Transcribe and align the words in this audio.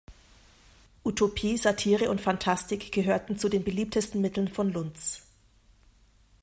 Utopie, 1.03 1.57
Satire 1.59 2.09
und 2.09 2.21
Phantastik 2.21 2.91
gehörten 2.91 3.37
zu 3.37 3.49
den 3.49 3.63
beliebtesten 3.63 4.19
Mitteln 4.19 4.47
von 4.47 4.73
Lunz. 4.73 5.21